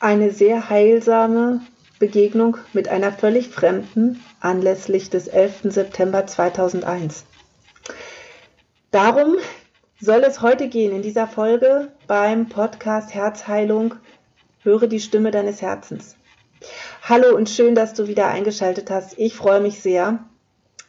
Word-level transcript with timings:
eine 0.00 0.32
sehr 0.32 0.70
heilsame 0.70 1.60
Begegnung 1.98 2.56
mit 2.72 2.88
einer 2.88 3.12
völlig 3.12 3.48
Fremden 3.48 4.24
anlässlich 4.40 5.10
des 5.10 5.28
11. 5.28 5.60
September 5.64 6.26
2001. 6.26 7.24
Darum 8.90 9.36
soll 10.00 10.24
es 10.24 10.40
heute 10.40 10.68
gehen 10.68 10.92
in 10.92 11.02
dieser 11.02 11.28
Folge 11.28 11.92
beim 12.06 12.48
Podcast 12.48 13.14
Herzheilung. 13.14 13.94
Höre 14.62 14.86
die 14.86 15.00
Stimme 15.00 15.30
deines 15.30 15.60
Herzens. 15.60 16.16
Hallo 17.02 17.36
und 17.36 17.50
schön, 17.50 17.74
dass 17.74 17.92
du 17.92 18.08
wieder 18.08 18.28
eingeschaltet 18.28 18.90
hast. 18.90 19.18
Ich 19.18 19.34
freue 19.34 19.60
mich 19.60 19.80
sehr 19.80 20.24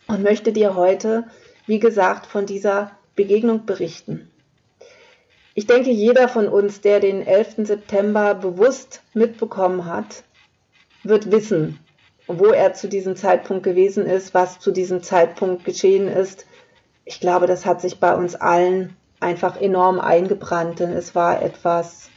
und 0.08 0.24
möchte 0.24 0.54
dir 0.54 0.76
heute, 0.76 1.26
wie 1.68 1.80
gesagt, 1.80 2.26
von 2.26 2.46
dieser 2.46 2.92
Begegnung 3.16 3.66
berichten. 3.66 4.32
Ich 5.54 5.68
denke, 5.68 5.92
jeder 5.92 6.30
von 6.30 6.48
uns, 6.48 6.80
der 6.80 7.02
den 7.02 7.26
11. 7.26 7.68
September 7.68 8.36
bewusst 8.36 9.02
mitbekommen 9.14 9.86
hat, 9.86 10.24
wird 11.04 11.30
wissen, 11.32 11.80
wo 12.28 12.48
er 12.48 12.74
zu 12.74 12.88
diesem 12.88 13.18
Zeitpunkt 13.18 13.64
gewesen 13.64 14.06
ist, 14.06 14.34
was 14.34 14.60
zu 14.60 14.72
diesem 14.72 15.04
Zeitpunkt 15.04 15.66
geschehen 15.66 16.08
ist. 16.08 16.46
Ich 17.04 17.20
glaube, 17.20 17.48
das 17.48 17.66
hat 17.66 17.82
sich 17.82 18.00
bei 18.00 18.16
uns 18.16 18.36
allen 18.36 18.96
einfach 19.20 19.60
enorm 19.60 20.00
eingebrannt, 20.00 20.80
denn 20.80 20.94
es 20.94 21.16
war 21.16 21.42
etwas, 21.42 22.10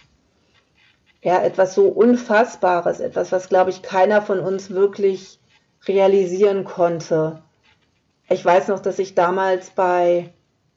ja, 1.20 1.42
etwas 1.42 1.74
so 1.74 1.88
Unfassbares, 1.88 3.00
etwas, 3.00 3.32
was, 3.32 3.48
glaube 3.48 3.70
ich, 3.70 3.82
keiner 3.82 4.22
von 4.22 4.38
uns 4.38 4.70
wirklich 4.70 5.40
realisieren 5.86 6.64
konnte. 6.64 7.42
Ich 8.28 8.44
weiß 8.44 8.68
noch, 8.68 8.80
dass 8.80 9.00
ich 9.00 9.16
damals 9.16 9.70
bei 9.70 10.32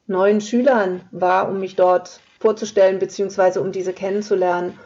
neuen 0.06 0.40
Schülern 0.40 1.02
war, 1.12 1.48
um 1.48 1.60
mich 1.60 1.76
dort 1.76 2.20
vorzustellen, 2.38 2.98
beziehungsweise 2.98 3.60
um 3.60 3.72
diese 3.72 3.92
kennenzulernen. 3.92 4.78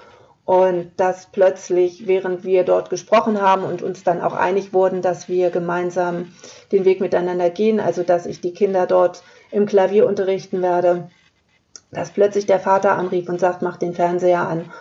Und 0.44 0.90
dass 0.96 1.30
plötzlich, 1.30 2.08
während 2.08 2.42
wir 2.42 2.64
dort 2.64 2.90
gesprochen 2.90 3.40
haben 3.40 3.62
und 3.62 3.80
uns 3.80 4.02
dann 4.02 4.20
auch 4.20 4.34
einig 4.34 4.72
wurden, 4.72 5.00
dass 5.00 5.28
wir 5.28 5.50
gemeinsam 5.50 6.32
den 6.72 6.84
Weg 6.84 7.00
miteinander 7.00 7.48
gehen, 7.48 7.78
also 7.78 8.02
dass 8.02 8.26
ich 8.26 8.40
die 8.40 8.52
Kinder 8.52 8.86
dort 8.86 9.22
im 9.52 9.66
Klavier 9.66 10.06
unterrichten 10.06 10.60
werde, 10.60 11.10
dass 11.92 12.10
plötzlich 12.10 12.46
der 12.46 12.58
Vater 12.58 12.96
anrief 12.98 13.28
und 13.28 13.38
sagt, 13.38 13.62
mach 13.62 13.76
den 13.76 13.94
Fernseher 13.94 14.48
an. 14.48 14.72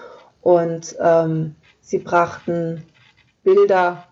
Und 0.41 0.95
ähm, 0.99 1.55
sie 1.81 1.99
brachten 1.99 2.83
Bilder 3.43 4.07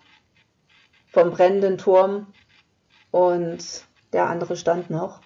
vom 1.11 1.31
brennenden 1.31 1.79
Turm 1.79 2.27
und 3.09 3.85
der 4.13 4.27
andere 4.27 4.55
stand 4.55 4.89
noch. 4.89 5.21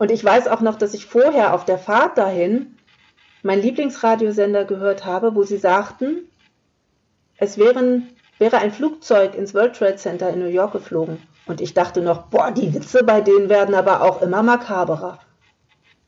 Und 0.00 0.10
ich 0.10 0.24
weiß 0.24 0.48
auch 0.48 0.62
noch, 0.62 0.76
dass 0.76 0.94
ich 0.94 1.04
vorher 1.04 1.52
auf 1.52 1.66
der 1.66 1.76
Fahrt 1.76 2.16
dahin 2.16 2.74
mein 3.42 3.60
Lieblingsradiosender 3.60 4.64
gehört 4.64 5.04
habe, 5.04 5.34
wo 5.34 5.42
sie 5.42 5.58
sagten, 5.58 6.26
es 7.36 7.58
wären, 7.58 8.08
wäre 8.38 8.56
ein 8.56 8.72
Flugzeug 8.72 9.34
ins 9.34 9.52
World 9.52 9.76
Trade 9.76 9.96
Center 9.96 10.30
in 10.30 10.38
New 10.38 10.48
York 10.48 10.72
geflogen. 10.72 11.18
Und 11.44 11.60
ich 11.60 11.74
dachte 11.74 12.00
noch, 12.00 12.28
boah, 12.28 12.50
die 12.50 12.72
Witze 12.72 13.04
bei 13.04 13.20
denen 13.20 13.50
werden 13.50 13.74
aber 13.74 14.00
auch 14.00 14.22
immer 14.22 14.42
makaberer. 14.42 15.18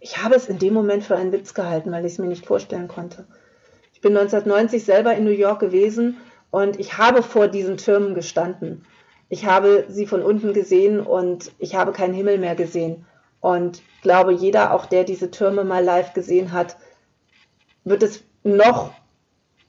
Ich 0.01 0.25
habe 0.25 0.37
es 0.37 0.49
in 0.49 0.59
dem 0.59 0.73
Moment 0.73 1.05
für 1.05 1.17
einen 1.17 1.33
Witz 1.33 1.53
gehalten, 1.53 1.93
weil 1.93 2.07
ich 2.07 2.13
es 2.13 2.19
mir 2.19 2.29
nicht 2.29 2.47
vorstellen 2.47 2.89
konnte. 2.89 3.27
Ich 3.93 4.01
bin 4.01 4.17
1990 4.17 4.87
selber 4.87 5.15
in 5.15 5.25
New 5.25 5.31
York 5.33 5.61
gewesen 5.61 6.17
und 6.51 6.81
ich 6.81 6.97
habe 6.97 7.23
vor 7.23 7.47
diesen 7.47 7.77
Türmen 7.77 8.15
gestanden. 8.15 8.87
Ich 9.29 9.45
habe 9.45 9.85
sie 9.91 10.07
von 10.07 10.23
unten 10.23 10.55
gesehen 10.55 10.99
und 11.01 11.53
ich 11.59 11.75
habe 11.75 11.93
keinen 11.93 12.15
Himmel 12.15 12.39
mehr 12.39 12.55
gesehen. 12.55 13.05
Und 13.43 13.83
glaube, 14.03 14.33
jeder, 14.33 14.73
auch 14.73 14.87
der 14.87 15.03
diese 15.03 15.33
Türme 15.33 15.65
mal 15.65 15.85
live 15.85 16.15
gesehen 16.15 16.53
hat, 16.53 16.77
wird 17.83 18.05
es 18.05 18.23
noch 18.45 18.95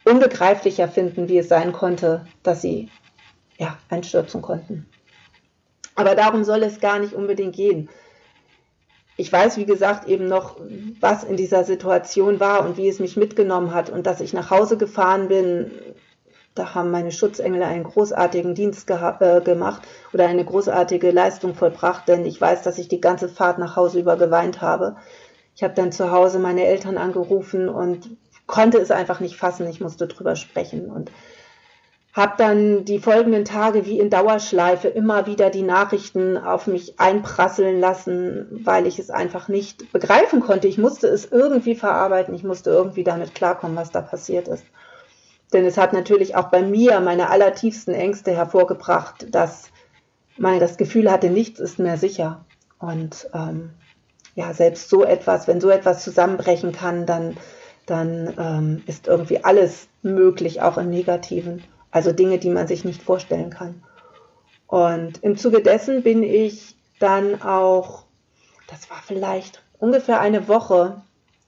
unbegreiflicher 0.05 0.88
finden, 0.88 1.27
wie 1.27 1.39
es 1.39 1.49
sein 1.49 1.73
konnte, 1.73 2.27
dass 2.44 2.61
sie 2.61 2.89
ja, 3.57 3.75
einstürzen 3.89 4.44
konnten. 4.44 4.85
Aber 5.95 6.13
darum 6.13 6.44
soll 6.44 6.61
es 6.61 6.79
gar 6.81 6.99
nicht 6.99 7.13
unbedingt 7.13 7.56
gehen. 7.56 7.89
Ich 9.17 9.34
weiß, 9.34 9.57
wie 9.57 9.66
gesagt, 9.66 10.07
eben 10.07 10.28
noch, 10.28 10.59
was 11.00 11.23
in 11.23 11.35
dieser 11.35 11.63
Situation 11.63 12.40
war 12.40 12.63
und 12.63 12.78
wie 12.78 12.88
es 12.88 13.00
mich 13.00 13.17
mitgenommen 13.17 13.73
hat 13.73 13.90
und 13.90 14.05
dass 14.05 14.22
ich 14.22 14.34
nach 14.34 14.51
Hause 14.51 14.78
gefahren 14.78 15.29
bin, 15.29 15.72
da 16.56 16.75
haben 16.75 16.91
meine 16.91 17.12
Schutzengel 17.12 17.64
einen 17.64 17.84
großartigen 17.84 18.53
Dienst 18.53 18.90
äh, 18.90 19.41
gemacht 19.41 19.81
oder 20.14 20.28
eine 20.28 20.46
großartige 20.46 21.12
Leistung 21.12 21.56
vollbracht, 21.56 22.08
denn 22.08 22.25
ich 22.25 22.40
weiß, 22.40 22.62
dass 22.62 22.78
ich 22.78 22.88
die 22.88 23.02
ganze 23.02 23.28
Fahrt 23.28 23.58
nach 23.58 23.75
Hause 23.75 24.00
über 24.00 24.18
geweint 24.18 24.62
habe. 24.62 24.96
Ich 25.56 25.64
habe 25.64 25.74
dann 25.74 25.91
zu 25.91 26.12
Hause 26.12 26.40
meine 26.40 26.66
Eltern 26.66 26.97
angerufen 26.97 27.69
und 27.69 28.09
konnte 28.46 28.78
es 28.78 28.91
einfach 28.91 29.19
nicht 29.19 29.38
fassen. 29.38 29.68
Ich 29.68 29.81
musste 29.81 30.08
drüber 30.08 30.36
sprechen 30.36 30.90
und 30.90 31.12
habe 32.14 32.34
dann 32.38 32.85
die 32.85 33.00
folgenden 33.00 33.44
Tage 33.44 33.88
wie 33.88 34.00
in 34.00 34.12
Dauerschleife 34.12 34.88
immer 34.88 35.25
wieder 35.25 35.50
die 35.50 35.64
Nachrichten 35.64 36.38
auf 36.38 36.68
mich 36.68 37.00
einprasseln 37.00 37.80
lassen, 37.80 38.62
weil 38.64 38.85
ich 38.85 39.00
es 39.00 39.09
einfach 39.09 39.47
nicht 39.47 39.91
begreifen 39.91 40.40
konnte. 40.40 40.68
Ich 40.68 40.78
musste 40.78 41.08
es 41.08 41.25
irgendwie 41.31 41.74
verarbeiten, 41.74 42.35
ich 42.35 42.44
musste 42.44 42.70
irgendwie 42.70 43.03
damit 43.03 43.34
klarkommen, 43.34 43.75
was 43.75 43.90
da 43.90 44.02
passiert 44.02 44.47
ist. 44.47 44.64
Denn 45.53 45.66
es 45.66 45.78
hat 45.78 45.94
natürlich 45.94 46.36
auch 46.36 46.50
bei 46.50 46.64
mir 46.64 47.00
meine 47.00 47.30
allertiefsten 47.30 47.94
Ängste 47.94 48.31
hervorgebracht, 48.31 49.28
dass 49.34 49.69
man 50.38 50.59
das 50.59 50.78
Gefühl 50.78 51.12
hatte, 51.12 51.30
nichts 51.30 51.59
ist 51.59 51.80
mehr 51.80 51.97
sicher. 51.97 52.44
Und 52.80 53.30
ähm, 53.34 53.69
ja, 54.36 54.53
selbst 54.53 54.90
so 54.90 55.03
etwas, 55.03 55.47
wenn 55.47 55.62
so 55.62 55.69
etwas 55.69 56.03
zusammenbrechen 56.03 56.72
kann, 56.72 57.06
dann, 57.06 57.38
dann 57.86 58.34
ähm, 58.38 58.84
ist 58.88 59.08
irgendwie 59.08 59.44
alles 59.44 59.88
möglich, 60.02 60.62
auch 60.62 60.78
im 60.78 60.90
Negativen. 60.90 61.64
Also 61.91 62.12
Dinge, 62.12 62.40
die 62.40 62.50
man 62.50 62.68
sich 62.68 62.84
nicht 62.84 63.03
vorstellen 63.03 63.52
kann. 63.52 63.84
Und 64.66 65.24
im 65.24 65.38
Zuge 65.38 65.62
dessen 65.62 66.02
bin 66.02 66.24
ich 66.24 66.75
dann 67.00 67.44
auch, 67.44 68.06
das 68.68 68.90
war 68.90 69.02
vielleicht 69.06 69.62
ungefähr 69.78 70.20
eine 70.20 70.47
Woche 70.47 71.02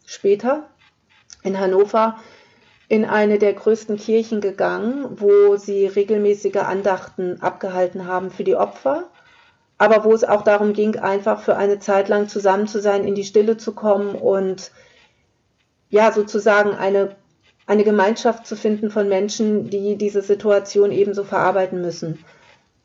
später 0.05 0.69
in 1.41 1.59
Hannover, 1.59 2.17
in 2.87 3.05
eine 3.05 3.39
der 3.39 3.53
größten 3.53 3.97
Kirchen 3.97 4.41
gegangen, 4.41 5.19
wo 5.19 5.55
sie 5.57 5.87
regelmäßige 5.87 6.57
Andachten 6.57 7.41
abgehalten 7.41 8.05
haben 8.07 8.29
für 8.29 8.43
die 8.43 8.55
Opfer, 8.55 9.09
aber 9.77 10.05
wo 10.05 10.13
es 10.13 10.23
auch 10.23 10.43
darum 10.43 10.73
ging, 10.73 10.97
einfach 10.97 11.41
für 11.41 11.57
eine 11.57 11.79
Zeit 11.79 12.07
lang 12.07 12.27
zusammen 12.27 12.67
zu 12.67 12.79
sein, 12.79 13.03
in 13.03 13.15
die 13.15 13.23
Stille 13.23 13.57
zu 13.57 13.73
kommen 13.73 14.15
und 14.15 14.71
ja, 15.89 16.11
sozusagen 16.11 16.71
eine, 16.71 17.15
eine 17.65 17.83
Gemeinschaft 17.83 18.45
zu 18.45 18.55
finden 18.55 18.91
von 18.91 19.09
Menschen, 19.09 19.69
die 19.69 19.97
diese 19.97 20.21
Situation 20.21 20.91
ebenso 20.91 21.23
verarbeiten 21.23 21.81
müssen. 21.81 22.23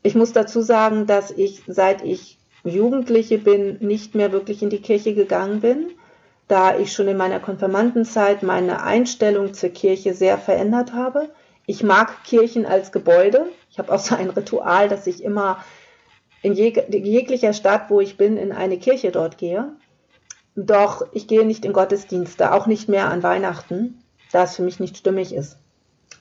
Ich 0.03 0.15
muss 0.15 0.33
dazu 0.33 0.61
sagen, 0.61 1.05
dass 1.05 1.31
ich, 1.31 1.61
seit 1.67 2.03
ich 2.03 2.39
Jugendliche 2.63 3.37
bin, 3.37 3.77
nicht 3.79 4.15
mehr 4.15 4.31
wirklich 4.31 4.61
in 4.61 4.69
die 4.69 4.81
Kirche 4.81 5.13
gegangen 5.13 5.61
bin 5.61 5.91
da 6.51 6.77
ich 6.77 6.91
schon 6.91 7.07
in 7.07 7.15
meiner 7.15 7.39
Konfirmandenzeit 7.39 8.43
meine 8.43 8.83
Einstellung 8.83 9.53
zur 9.53 9.69
Kirche 9.69 10.13
sehr 10.13 10.37
verändert 10.37 10.91
habe. 10.91 11.29
Ich 11.65 11.81
mag 11.81 12.25
Kirchen 12.25 12.65
als 12.65 12.91
Gebäude. 12.91 13.45
Ich 13.69 13.79
habe 13.79 13.93
auch 13.93 13.99
so 13.99 14.15
ein 14.15 14.29
Ritual, 14.29 14.89
dass 14.89 15.07
ich 15.07 15.23
immer 15.23 15.63
in 16.41 16.53
jeg 16.53 16.89
jeglicher 16.89 17.53
Stadt, 17.53 17.89
wo 17.89 18.01
ich 18.01 18.17
bin, 18.17 18.35
in 18.35 18.51
eine 18.51 18.77
Kirche 18.77 19.11
dort 19.11 19.37
gehe. 19.37 19.69
Doch 20.57 21.07
ich 21.13 21.29
gehe 21.29 21.45
nicht 21.45 21.63
in 21.63 21.71
Gottesdienste, 21.71 22.51
auch 22.51 22.67
nicht 22.67 22.89
mehr 22.89 23.09
an 23.09 23.23
Weihnachten, 23.23 24.03
da 24.33 24.43
es 24.43 24.57
für 24.57 24.63
mich 24.63 24.81
nicht 24.81 24.97
stimmig 24.97 25.33
ist. 25.33 25.57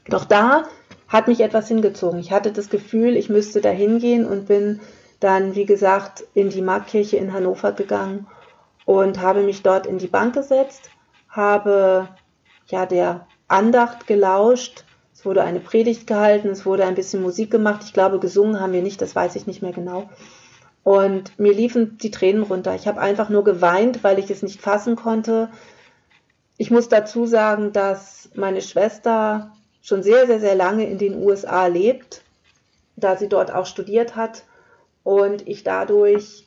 Doch 0.07 0.25
da 0.25 0.69
hat 1.09 1.27
mich 1.27 1.41
etwas 1.41 1.67
hingezogen. 1.67 2.21
Ich 2.21 2.31
hatte 2.31 2.53
das 2.53 2.71
Gefühl, 2.71 3.17
ich 3.17 3.31
müsste 3.31 3.61
da 3.61 3.71
hingehen 3.71 4.25
und 4.25 4.47
bin 4.47 4.79
dann, 5.19 5.57
wie 5.57 5.67
gesagt, 5.67 6.23
in 6.35 6.51
die 6.51 6.63
Marktkirche 6.63 7.17
in 7.17 7.33
Hannover 7.33 7.73
gegangen 7.73 8.29
und 8.85 9.21
habe 9.21 9.43
mich 9.43 9.63
dort 9.63 9.87
in 9.87 9.99
die 9.99 10.09
Bank 10.09 10.35
gesetzt, 10.35 10.91
habe 11.29 12.09
ja 12.67 12.87
der 12.87 13.27
Andacht 13.49 14.07
gelauscht. 14.07 14.85
Es 15.13 15.25
wurde 15.25 15.43
eine 15.43 15.61
Predigt 15.61 16.07
gehalten, 16.07 16.49
es 16.49 16.65
wurde 16.65 16.85
ein 16.85 16.95
bisschen 16.95 17.23
Musik 17.23 17.51
gemacht. 17.51 17.83
Ich 17.85 17.93
glaube, 17.93 18.19
gesungen 18.19 18.61
haben 18.61 18.73
wir 18.73 18.83
nicht, 18.83 19.03
das 19.03 19.15
weiß 19.15 19.37
ich 19.37 19.47
nicht 19.47 19.61
mehr 19.63 19.73
genau. 19.73 20.09
Und 20.83 21.39
mir 21.39 21.53
liefen 21.53 21.99
die 21.99 22.11
Tränen 22.11 22.43
runter. 22.43 22.75
Ich 22.75 22.89
habe 22.89 23.01
einfach 23.01 23.29
nur 23.29 23.45
geweint, 23.45 24.03
weil 24.03 24.19
ich 24.19 24.31
es 24.31 24.43
nicht 24.43 24.63
fassen 24.63 24.97
konnte. 24.97 25.51
Ich 26.57 26.71
muss 26.71 26.89
dazu 26.89 27.27
sagen, 27.27 27.73
dass 27.73 28.31
meine 28.35 28.63
Schwester 28.63 29.53
schon 29.83 30.03
sehr, 30.03 30.27
sehr, 30.27 30.41
sehr 30.41 30.55
lange 30.55 30.85
in 30.85 30.99
den 30.99 31.23
USA 31.23 31.67
lebt, 31.67 32.23
da 32.97 33.17
sie 33.17 33.29
dort 33.29 33.53
auch 33.53 33.67
studiert 33.67 34.17
hat 34.17 34.45
und 35.03 35.47
ich 35.47 35.65
dadurch 35.65 36.47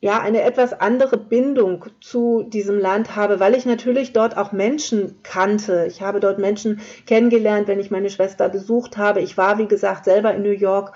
ja 0.00 0.18
eine 0.20 0.42
etwas 0.42 0.72
andere 0.72 1.18
Bindung 1.18 1.84
zu 2.00 2.42
diesem 2.42 2.78
Land 2.78 3.16
habe, 3.16 3.38
weil 3.38 3.54
ich 3.54 3.66
natürlich 3.66 4.12
dort 4.12 4.36
auch 4.36 4.52
Menschen 4.52 5.18
kannte. 5.22 5.84
Ich 5.86 6.00
habe 6.00 6.20
dort 6.20 6.38
Menschen 6.38 6.80
kennengelernt, 7.06 7.68
wenn 7.68 7.80
ich 7.80 7.90
meine 7.90 8.08
Schwester 8.08 8.48
besucht 8.48 8.96
habe. 8.96 9.20
Ich 9.20 9.36
war, 9.36 9.58
wie 9.58 9.68
gesagt, 9.68 10.06
selber 10.06 10.34
in 10.34 10.42
New 10.42 10.50
York, 10.50 10.94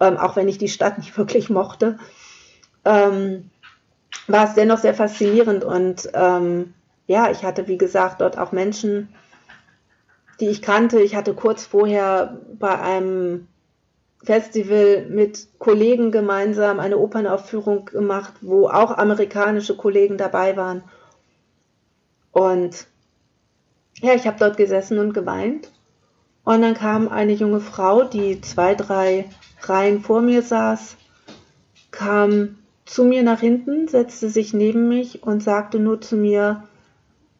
ähm, 0.00 0.18
auch 0.18 0.36
wenn 0.36 0.48
ich 0.48 0.58
die 0.58 0.68
Stadt 0.68 0.98
nicht 0.98 1.16
wirklich 1.16 1.48
mochte. 1.48 1.98
Ähm, 2.84 3.50
war 4.28 4.46
es 4.46 4.54
dennoch 4.54 4.78
sehr 4.78 4.94
faszinierend 4.94 5.64
und 5.64 6.10
ähm, 6.12 6.74
ja, 7.06 7.30
ich 7.30 7.44
hatte, 7.44 7.66
wie 7.68 7.78
gesagt, 7.78 8.20
dort 8.20 8.38
auch 8.38 8.52
Menschen, 8.52 9.08
die 10.40 10.48
ich 10.48 10.62
kannte. 10.62 11.00
Ich 11.00 11.16
hatte 11.16 11.34
kurz 11.34 11.64
vorher 11.64 12.38
bei 12.58 12.78
einem 12.78 13.48
Festival 14.22 15.06
mit 15.08 15.48
Kollegen 15.58 16.12
gemeinsam 16.12 16.78
eine 16.78 16.98
Opernaufführung 16.98 17.86
gemacht, 17.86 18.34
wo 18.40 18.68
auch 18.68 18.96
amerikanische 18.96 19.76
Kollegen 19.76 20.16
dabei 20.16 20.56
waren. 20.56 20.82
Und 22.30 22.86
ja, 24.00 24.14
ich 24.14 24.26
habe 24.26 24.38
dort 24.38 24.56
gesessen 24.56 24.98
und 24.98 25.12
geweint. 25.12 25.70
Und 26.44 26.62
dann 26.62 26.74
kam 26.74 27.08
eine 27.08 27.32
junge 27.32 27.60
Frau, 27.60 28.04
die 28.04 28.40
zwei, 28.40 28.74
drei 28.74 29.28
Reihen 29.60 30.00
vor 30.00 30.22
mir 30.22 30.42
saß, 30.42 30.96
kam 31.90 32.58
zu 32.84 33.04
mir 33.04 33.22
nach 33.22 33.40
hinten, 33.40 33.86
setzte 33.86 34.28
sich 34.28 34.52
neben 34.52 34.88
mich 34.88 35.22
und 35.22 35.42
sagte 35.42 35.78
nur 35.78 36.00
zu 36.00 36.16
mir, 36.16 36.64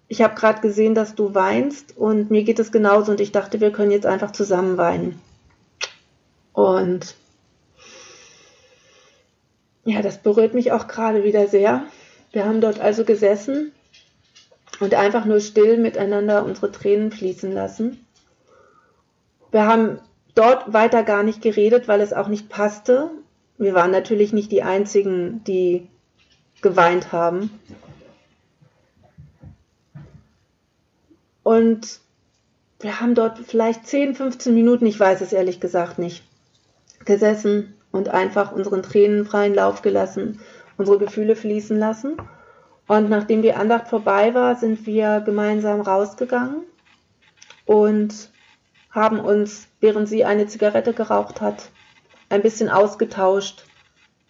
ich 0.08 0.22
habe 0.22 0.34
gerade 0.34 0.60
gesehen, 0.60 0.94
dass 0.94 1.14
du 1.14 1.34
weinst 1.34 1.96
und 1.96 2.30
mir 2.30 2.44
geht 2.44 2.58
es 2.58 2.70
genauso 2.70 3.12
und 3.12 3.20
ich 3.20 3.32
dachte, 3.32 3.60
wir 3.60 3.72
können 3.72 3.90
jetzt 3.90 4.06
einfach 4.06 4.30
zusammen 4.30 4.76
weinen. 4.76 5.20
Und 6.52 7.14
ja, 9.84 10.02
das 10.02 10.18
berührt 10.18 10.54
mich 10.54 10.72
auch 10.72 10.86
gerade 10.86 11.24
wieder 11.24 11.48
sehr. 11.48 11.84
Wir 12.32 12.44
haben 12.44 12.60
dort 12.60 12.80
also 12.80 13.04
gesessen 13.04 13.72
und 14.80 14.94
einfach 14.94 15.24
nur 15.24 15.40
still 15.40 15.76
miteinander 15.78 16.44
unsere 16.44 16.70
Tränen 16.70 17.10
fließen 17.12 17.52
lassen. 17.52 18.04
Wir 19.50 19.66
haben 19.66 19.98
dort 20.34 20.72
weiter 20.72 21.02
gar 21.02 21.22
nicht 21.22 21.42
geredet, 21.42 21.88
weil 21.88 22.00
es 22.00 22.12
auch 22.12 22.28
nicht 22.28 22.48
passte. 22.48 23.10
Wir 23.58 23.74
waren 23.74 23.90
natürlich 23.90 24.32
nicht 24.32 24.50
die 24.50 24.62
Einzigen, 24.62 25.44
die 25.44 25.88
geweint 26.62 27.12
haben. 27.12 27.50
Und 31.42 32.00
wir 32.80 33.00
haben 33.00 33.14
dort 33.14 33.38
vielleicht 33.38 33.86
10, 33.86 34.14
15 34.14 34.54
Minuten, 34.54 34.86
ich 34.86 34.98
weiß 34.98 35.20
es 35.20 35.32
ehrlich 35.32 35.60
gesagt 35.60 35.98
nicht, 35.98 36.22
gesessen 37.04 37.74
und 37.90 38.08
einfach 38.08 38.52
unseren 38.52 38.82
Tränen 38.82 39.24
freien 39.24 39.54
Lauf 39.54 39.82
gelassen, 39.82 40.40
unsere 40.76 40.98
Gefühle 40.98 41.36
fließen 41.36 41.78
lassen. 41.78 42.16
Und 42.88 43.08
nachdem 43.08 43.42
die 43.42 43.54
Andacht 43.54 43.88
vorbei 43.88 44.34
war, 44.34 44.56
sind 44.56 44.86
wir 44.86 45.20
gemeinsam 45.20 45.80
rausgegangen 45.80 46.62
und 47.64 48.30
haben 48.90 49.20
uns, 49.20 49.68
während 49.80 50.08
sie 50.08 50.24
eine 50.24 50.46
Zigarette 50.46 50.92
geraucht 50.92 51.40
hat, 51.40 51.70
ein 52.28 52.42
bisschen 52.42 52.68
ausgetauscht, 52.68 53.64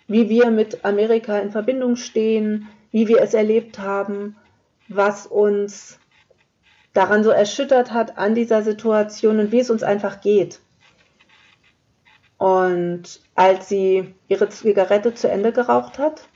wie 0.06 0.28
wir 0.28 0.50
mit 0.50 0.84
Amerika 0.84 1.38
in 1.38 1.50
Verbindung 1.50 1.96
stehen, 1.96 2.68
wie 2.90 3.08
wir 3.08 3.20
es 3.22 3.34
erlebt 3.34 3.78
haben, 3.78 4.36
was 4.88 5.26
uns 5.26 5.98
daran 6.92 7.24
so 7.24 7.30
erschüttert 7.30 7.92
hat 7.92 8.18
an 8.18 8.34
dieser 8.34 8.62
Situation 8.62 9.38
und 9.38 9.52
wie 9.52 9.60
es 9.60 9.70
uns 9.70 9.82
einfach 9.82 10.20
geht. 10.20 10.60
Und 12.42 13.20
als 13.36 13.68
sie 13.68 14.16
ihre 14.26 14.48
Zigarette 14.48 15.14
zu 15.14 15.30
Ende 15.30 15.52
geraucht 15.52 16.00
hat, 16.00 16.28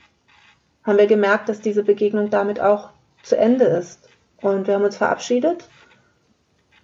haben 0.85 0.97
wir 0.97 1.05
gemerkt, 1.05 1.49
dass 1.49 1.59
diese 1.59 1.83
Begegnung 1.83 2.29
damit 2.29 2.61
auch 2.61 2.91
zu 3.23 3.35
Ende 3.35 3.65
ist. 3.65 4.07
Und 4.41 4.67
wir 4.67 4.75
haben 4.75 4.85
uns 4.85 4.95
verabschiedet 4.95 5.67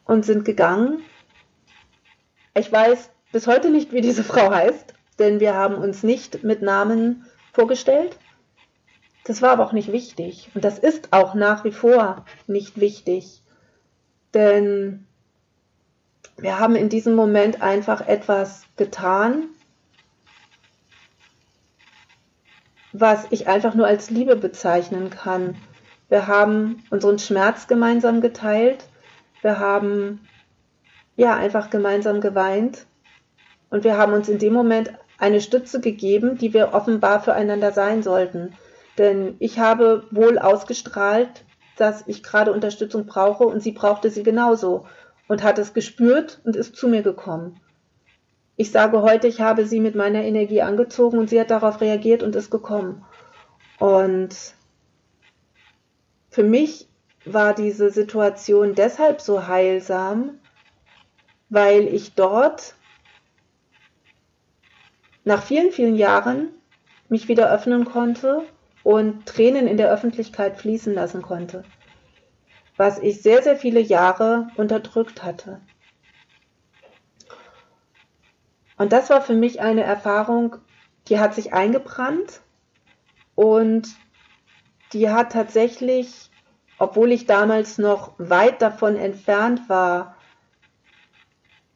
und 0.03 0.25
sind 0.25 0.43
gegangen. 0.43 1.03
Ich 2.53 2.69
weiß 2.69 3.11
bis 3.31 3.47
heute 3.47 3.69
nicht, 3.69 3.93
wie 3.93 4.01
diese 4.01 4.25
Frau 4.25 4.51
heißt, 4.51 4.93
denn 5.19 5.39
wir 5.39 5.55
haben 5.55 5.75
uns 5.75 6.03
nicht 6.03 6.43
mit 6.43 6.61
Namen 6.61 7.25
vorgestellt. 7.53 8.19
Das 9.23 9.41
war 9.41 9.51
aber 9.51 9.65
auch 9.65 9.71
nicht 9.71 9.93
wichtig. 9.93 10.49
Und 10.53 10.65
das 10.65 10.79
ist 10.79 11.13
auch 11.13 11.33
nach 11.33 11.63
wie 11.63 11.71
vor 11.71 12.25
nicht 12.47 12.77
wichtig. 12.77 13.41
Denn 14.33 15.07
wir 16.37 16.59
haben 16.59 16.75
in 16.75 16.89
diesem 16.89 17.15
Moment 17.15 17.61
einfach 17.61 18.07
etwas 18.07 18.63
getan, 18.75 19.49
was 22.91 23.25
ich 23.31 23.47
einfach 23.47 23.73
nur 23.73 23.87
als 23.87 24.09
Liebe 24.09 24.35
bezeichnen 24.35 25.09
kann. 25.09 25.55
Wir 26.09 26.27
haben 26.27 26.83
unseren 26.89 27.17
Schmerz 27.17 27.67
gemeinsam 27.67 28.21
geteilt. 28.21 28.85
Wir 29.41 29.59
haben 29.59 30.27
ja 31.15 31.35
einfach 31.35 31.69
gemeinsam 31.69 32.21
geweint. 32.21 32.85
Und 33.69 33.83
wir 33.83 33.97
haben 33.97 34.13
uns 34.13 34.29
in 34.29 34.37
dem 34.37 34.53
Moment 34.53 34.93
eine 35.17 35.41
Stütze 35.41 35.79
gegeben, 35.79 36.37
die 36.37 36.53
wir 36.53 36.73
offenbar 36.73 37.21
füreinander 37.21 37.71
sein 37.71 38.03
sollten. 38.03 38.55
Denn 38.97 39.35
ich 39.39 39.57
habe 39.57 40.05
wohl 40.11 40.37
ausgestrahlt, 40.37 41.43
dass 41.77 42.03
ich 42.07 42.21
gerade 42.21 42.53
Unterstützung 42.53 43.07
brauche 43.07 43.45
und 43.45 43.61
sie 43.61 43.71
brauchte 43.71 44.11
sie 44.11 44.21
genauso 44.21 44.85
und 45.33 45.41
hat 45.41 45.57
es 45.57 45.73
gespürt 45.73 46.39
und 46.43 46.55
ist 46.55 46.75
zu 46.75 46.87
mir 46.87 47.01
gekommen. 47.01 47.59
Ich 48.55 48.69
sage 48.69 49.01
heute, 49.01 49.27
ich 49.27 49.41
habe 49.41 49.65
sie 49.65 49.79
mit 49.79 49.95
meiner 49.95 50.21
Energie 50.21 50.61
angezogen 50.61 51.17
und 51.17 51.27
sie 51.27 51.39
hat 51.39 51.49
darauf 51.49 51.81
reagiert 51.81 52.21
und 52.21 52.35
ist 52.35 52.51
gekommen. 52.51 53.03
Und 53.79 54.29
für 56.29 56.43
mich 56.43 56.87
war 57.25 57.55
diese 57.55 57.89
Situation 57.89 58.75
deshalb 58.75 59.21
so 59.21 59.47
heilsam, 59.47 60.37
weil 61.49 61.87
ich 61.87 62.13
dort 62.13 62.75
nach 65.23 65.41
vielen, 65.41 65.71
vielen 65.71 65.95
Jahren 65.95 66.49
mich 67.09 67.27
wieder 67.27 67.51
öffnen 67.51 67.85
konnte 67.85 68.43
und 68.83 69.25
Tränen 69.25 69.65
in 69.65 69.77
der 69.77 69.91
Öffentlichkeit 69.91 70.59
fließen 70.59 70.93
lassen 70.93 71.23
konnte 71.23 71.63
was 72.77 72.99
ich 72.99 73.21
sehr, 73.21 73.43
sehr 73.43 73.55
viele 73.55 73.79
Jahre 73.79 74.47
unterdrückt 74.55 75.23
hatte. 75.23 75.61
Und 78.77 78.91
das 78.91 79.09
war 79.09 79.21
für 79.21 79.35
mich 79.35 79.61
eine 79.61 79.83
Erfahrung, 79.83 80.57
die 81.07 81.19
hat 81.19 81.35
sich 81.35 81.53
eingebrannt 81.53 82.41
und 83.35 83.87
die 84.93 85.09
hat 85.09 85.31
tatsächlich, 85.31 86.31
obwohl 86.77 87.11
ich 87.11 87.25
damals 87.25 87.77
noch 87.77 88.13
weit 88.17 88.61
davon 88.61 88.95
entfernt 88.95 89.69
war, 89.69 90.15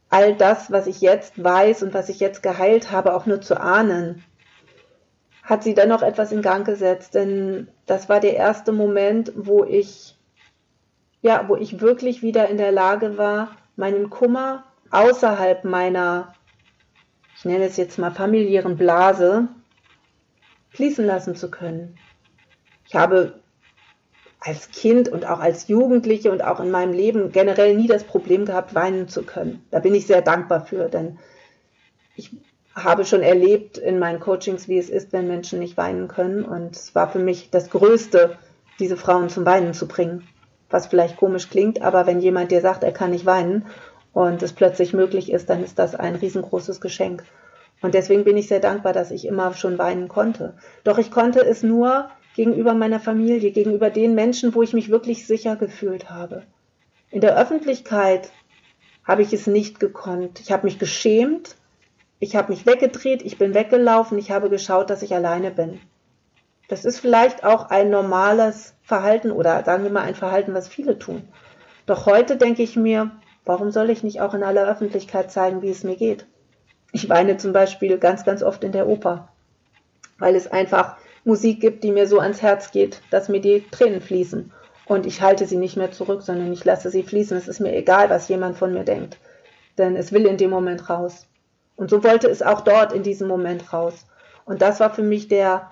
all 0.09 0.35
das, 0.35 0.71
was 0.71 0.87
ich 0.87 1.01
jetzt 1.01 1.43
weiß 1.43 1.83
und 1.83 1.93
was 1.93 2.09
ich 2.09 2.19
jetzt 2.19 2.41
geheilt 2.41 2.91
habe, 2.91 3.13
auch 3.13 3.25
nur 3.25 3.41
zu 3.41 3.59
ahnen, 3.59 4.23
hat 5.43 5.63
sie 5.63 5.73
dann 5.73 5.89
noch 5.89 6.01
etwas 6.01 6.31
in 6.31 6.41
Gang 6.41 6.65
gesetzt. 6.65 7.13
Denn 7.13 7.67
das 7.85 8.09
war 8.09 8.19
der 8.19 8.35
erste 8.35 8.71
Moment, 8.71 9.31
wo 9.35 9.63
ich 9.63 10.16
ja, 11.21 11.45
wo 11.47 11.55
ich 11.55 11.81
wirklich 11.81 12.21
wieder 12.21 12.47
in 12.49 12.57
der 12.57 12.71
Lage 12.71 13.17
war, 13.17 13.55
meinen 13.75 14.09
Kummer 14.09 14.63
außerhalb 14.91 15.63
meiner, 15.63 16.33
ich 17.35 17.45
nenne 17.45 17.65
es 17.65 17.77
jetzt 17.77 17.97
mal 17.97 18.11
familiären 18.11 18.77
Blase, 18.77 19.47
fließen 20.69 21.05
lassen 21.05 21.35
zu 21.35 21.49
können. 21.49 21.97
Ich 22.85 22.95
habe 22.95 23.39
als 24.39 24.69
Kind 24.69 25.09
und 25.09 25.25
auch 25.25 25.39
als 25.39 25.67
Jugendliche 25.67 26.31
und 26.31 26.43
auch 26.43 26.59
in 26.59 26.71
meinem 26.71 26.93
Leben 26.93 27.31
generell 27.31 27.75
nie 27.75 27.87
das 27.87 28.03
Problem 28.03 28.45
gehabt, 28.45 28.75
weinen 28.75 29.07
zu 29.07 29.23
können. 29.23 29.65
Da 29.71 29.79
bin 29.79 29.95
ich 29.95 30.07
sehr 30.07 30.21
dankbar 30.21 30.65
für, 30.65 30.87
denn 30.87 31.17
ich 32.15 32.31
habe 32.73 33.03
schon 33.03 33.23
erlebt 33.23 33.77
in 33.77 33.97
meinen 33.99 34.19
Coachings, 34.19 34.67
wie 34.67 34.77
es 34.77 34.89
ist, 34.89 35.11
wenn 35.11 35.27
Menschen 35.27 35.59
nicht 35.59 35.75
weinen 35.77 36.07
können. 36.07 36.45
Und 36.45 36.75
es 36.75 36.93
war 36.93 37.09
für 37.09 37.19
mich 37.19 37.49
das 37.49 37.71
Größte, 37.71 38.37
diese 38.79 38.95
Frauen 38.95 39.29
zum 39.29 39.45
Weinen 39.45 39.73
zu 39.73 39.87
bringen 39.87 40.27
was 40.69 40.87
vielleicht 40.87 41.17
komisch 41.17 41.49
klingt, 41.49 41.81
aber 41.81 42.07
wenn 42.07 42.19
jemand 42.19 42.51
dir 42.51 42.61
sagt, 42.61 42.83
er 42.83 42.91
kann 42.91 43.11
nicht 43.11 43.25
weinen 43.25 43.65
und 44.13 44.41
es 44.43 44.53
plötzlich 44.53 44.93
möglich 44.93 45.31
ist, 45.31 45.49
dann 45.49 45.63
ist 45.63 45.79
das 45.79 45.95
ein 45.95 46.15
riesengroßes 46.15 46.81
Geschenk. 46.81 47.23
Und 47.81 47.93
deswegen 47.93 48.23
bin 48.23 48.37
ich 48.37 48.47
sehr 48.47 48.59
dankbar, 48.59 48.93
dass 48.93 49.11
ich 49.11 49.25
immer 49.25 49.53
schon 49.53 49.77
weinen 49.77 50.07
konnte. 50.07 50.55
Doch 50.83 50.97
ich 50.97 51.11
konnte 51.11 51.45
es 51.45 51.63
nur 51.63 52.09
gegenüber 52.35 52.73
meiner 52.73 52.99
Familie, 52.99 53.51
gegenüber 53.51 53.89
den 53.89 54.15
Menschen, 54.15 54.55
wo 54.55 54.63
ich 54.63 54.73
mich 54.73 54.89
wirklich 54.89 55.27
sicher 55.27 55.55
gefühlt 55.55 56.09
habe. 56.09 56.43
In 57.09 57.21
der 57.21 57.37
Öffentlichkeit 57.37 58.31
habe 59.03 59.21
ich 59.21 59.31
es 59.31 59.47
nicht 59.47 59.79
gekonnt. 59.79 60.39
Ich 60.39 60.51
habe 60.51 60.65
mich 60.65 60.79
geschämt, 60.79 61.55
ich 62.19 62.35
habe 62.35 62.51
mich 62.51 62.65
weggedreht, 62.65 63.21
ich 63.23 63.37
bin 63.37 63.53
weggelaufen, 63.53 64.17
ich 64.17 64.31
habe 64.31 64.49
geschaut, 64.49 64.89
dass 64.89 65.03
ich 65.03 65.13
alleine 65.13 65.51
bin. 65.51 65.79
Das 66.67 66.83
ist 66.83 66.99
vielleicht 66.99 67.43
auch 67.43 67.69
ein 67.69 67.89
normales 67.89 68.75
Verhalten 68.83 69.31
oder 69.31 69.63
sagen 69.63 69.83
wir 69.83 69.91
mal 69.91 70.03
ein 70.03 70.15
Verhalten, 70.15 70.53
was 70.53 70.67
viele 70.67 70.99
tun. 70.99 71.27
Doch 71.85 72.05
heute 72.05 72.35
denke 72.35 72.63
ich 72.63 72.75
mir, 72.75 73.11
warum 73.45 73.71
soll 73.71 73.89
ich 73.89 74.03
nicht 74.03 74.19
auch 74.19 74.33
in 74.33 74.43
aller 74.43 74.67
Öffentlichkeit 74.67 75.31
zeigen, 75.31 75.61
wie 75.61 75.69
es 75.69 75.83
mir 75.83 75.95
geht? 75.95 76.25
Ich 76.91 77.09
weine 77.09 77.37
zum 77.37 77.53
Beispiel 77.53 77.97
ganz, 77.97 78.25
ganz 78.25 78.43
oft 78.43 78.63
in 78.63 78.73
der 78.73 78.87
Oper, 78.87 79.29
weil 80.19 80.35
es 80.35 80.51
einfach 80.51 80.97
Musik 81.23 81.59
gibt, 81.61 81.83
die 81.83 81.91
mir 81.91 82.07
so 82.07 82.19
ans 82.19 82.41
Herz 82.41 82.71
geht, 82.71 83.01
dass 83.11 83.29
mir 83.29 83.41
die 83.41 83.65
Tränen 83.71 84.01
fließen. 84.01 84.51
Und 84.85 85.05
ich 85.05 85.21
halte 85.21 85.45
sie 85.45 85.57
nicht 85.57 85.75
mehr 85.75 85.91
zurück, 85.91 86.21
sondern 86.21 86.51
ich 86.53 86.63
lasse 86.63 86.89
sie 86.89 87.03
fließen. 87.03 87.37
Es 87.37 87.49
ist 87.49 87.59
mir 87.59 87.75
egal, 87.75 88.09
was 88.09 88.29
jemand 88.29 88.57
von 88.57 88.73
mir 88.73 88.85
denkt. 88.85 89.17
Denn 89.77 89.97
es 89.97 90.13
will 90.13 90.25
in 90.25 90.37
dem 90.37 90.49
Moment 90.49 90.89
raus. 90.89 91.27
Und 91.75 91.89
so 91.89 92.03
wollte 92.03 92.29
es 92.29 92.41
auch 92.41 92.61
dort 92.61 92.93
in 92.93 93.03
diesem 93.03 93.27
Moment 93.27 93.73
raus. 93.73 94.05
Und 94.45 94.61
das 94.61 94.79
war 94.79 94.93
für 94.93 95.03
mich 95.03 95.27
der 95.27 95.69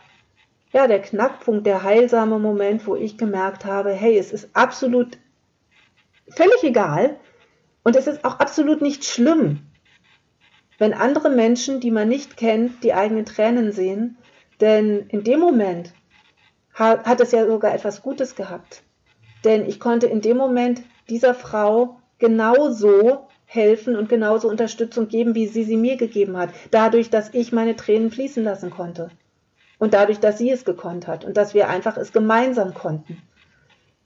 ja, 0.76 0.88
der 0.88 1.02
Knackpunkt, 1.02 1.66
der 1.66 1.84
heilsame 1.84 2.38
Moment, 2.38 2.86
wo 2.86 2.98
ich 2.98 3.18
gemerkt 3.18 3.64
habe, 3.64 3.92
hey, 3.92 4.18
es 4.18 4.34
ist 4.34 4.50
absolut 4.54 5.18
völlig 6.28 6.64
egal, 6.64 7.18
Und 7.84 7.96
es 7.96 8.08
ist 8.08 8.26
auch 8.26 8.40
absolut 8.40 8.82
nicht 8.82 9.06
schlimm, 9.06 9.60
wenn 10.80 10.94
andere 10.94 11.30
Menschen, 11.30 11.80
die 11.80 11.92
man 11.92 12.10
nicht 12.10 12.36
kennt, 12.36 12.84
die 12.84 12.94
eigenen 12.94 13.26
Tränen 13.26 13.72
sehen, 13.72 14.18
denn 14.60 15.06
in 15.08 15.24
dem 15.24 15.40
Moment 15.40 15.94
hat, 16.74 17.22
es 17.22 17.32
ja 17.32 17.48
sogar 17.48 17.74
etwas 17.74 18.02
Gutes 18.02 18.36
gehabt. 18.36 18.84
Denn 19.46 19.66
ich 19.70 19.80
konnte 19.80 20.08
in 20.08 20.20
dem 20.20 20.36
Moment 20.36 20.82
dieser 21.08 21.36
Frau 21.36 22.02
genauso 22.18 23.30
helfen 23.46 23.96
und 23.96 24.10
genauso 24.10 24.50
Unterstützung 24.50 25.08
geben, 25.08 25.36
wie 25.36 25.48
sie 25.48 25.64
sie 25.64 25.78
mir 25.78 25.96
gegeben 25.96 26.36
hat. 26.36 26.50
Dadurch, 26.72 27.10
dass 27.10 27.34
ich 27.34 27.54
meine 27.54 27.78
Tränen 27.78 28.12
fließen 28.12 28.44
lassen 28.44 28.72
konnte. 28.72 29.12
Und 29.86 29.94
dadurch, 29.94 30.20
dass 30.20 30.40
sie 30.40 30.50
es 30.50 30.66
gekonnt 30.66 31.06
hat 31.06 31.26
und 31.26 31.38
dass 31.38 31.54
wir 31.54 31.70
einfach 31.70 31.96
es 31.96 32.12
gemeinsam 32.12 32.74
konnten. 32.74 33.22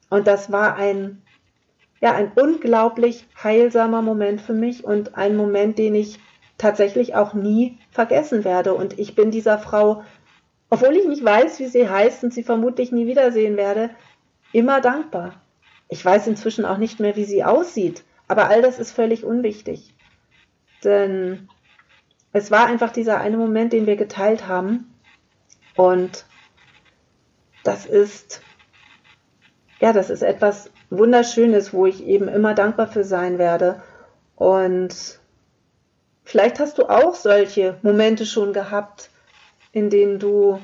Und 0.10 0.28
das 0.28 0.52
war 0.52 0.76
ein, 0.76 1.22
ja, 2.02 2.12
ein 2.12 2.34
unglaublich 2.36 3.26
heilsamer 3.42 4.02
Moment 4.02 4.42
für 4.42 4.52
mich 4.52 4.84
und 4.84 5.16
ein 5.16 5.38
Moment, 5.38 5.80
den 5.80 5.96
ich 5.96 6.20
tatsächlich 6.58 7.16
auch 7.16 7.34
nie 7.34 7.78
vergessen 7.92 8.44
werde. 8.44 8.74
Und 8.74 9.00
ich 9.00 9.16
bin 9.16 9.32
dieser 9.32 9.58
Frau, 9.58 10.04
obwohl 10.70 10.98
ich 10.98 11.08
nicht 11.08 11.24
weiß, 11.24 11.62
wie 11.62 11.68
sie 11.68 11.88
heißt 11.88 12.26
und 12.26 12.34
sie 12.34 12.44
vermutlich 12.44 12.92
nie 12.92 13.08
wiedersehen 13.08 13.56
werde, 13.56 13.90
immer 14.52 14.82
dankbar. 14.82 15.36
Ich 15.88 16.04
weiß 16.04 16.28
inzwischen 16.28 16.66
auch 16.66 16.78
nicht 16.78 17.00
mehr, 17.00 17.16
wie 17.16 17.24
sie 17.24 17.46
aussieht, 17.46 18.04
aber 18.28 18.50
all 18.50 18.62
das 18.62 18.80
ist 18.80 18.92
völlig 18.92 19.24
unwichtig. 19.24 19.94
Denn 20.84 21.48
es 22.34 22.52
war 22.52 22.66
einfach 22.66 22.92
dieser 22.92 23.22
eine 23.22 23.38
Moment, 23.38 23.72
den 23.72 23.88
wir 23.88 23.96
geteilt 23.96 24.46
haben. 24.46 24.89
Und 25.80 26.26
das 27.64 27.86
ist, 27.86 28.42
ja, 29.80 29.94
das 29.94 30.10
ist 30.10 30.24
etwas 30.24 30.70
Wunderschönes, 30.90 31.72
wo 31.72 31.86
ich 31.86 32.06
eben 32.06 32.28
immer 32.28 32.54
dankbar 32.54 32.88
für 32.88 33.06
sein 33.06 33.38
werde. 33.38 33.82
Und 34.36 35.22
vielleicht 36.26 36.60
hast 36.60 36.80
du 36.80 36.90
auch 36.90 37.16
solche 37.16 37.78
Momente 37.82 38.26
schon 38.26 38.52
gehabt, 38.52 39.10
in 39.72 39.90
denen 39.90 40.20
du 40.20 40.60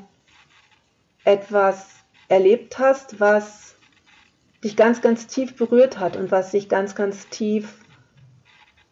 etwas 1.24 1.94
erlebt 2.28 2.78
hast, 2.78 3.18
was 3.18 3.74
dich 4.62 4.76
ganz, 4.76 5.00
ganz 5.00 5.28
tief 5.28 5.56
berührt 5.56 5.98
hat 5.98 6.18
und 6.18 6.30
was 6.30 6.50
sich 6.50 6.68
ganz, 6.68 6.94
ganz 6.94 7.30
tief 7.30 7.78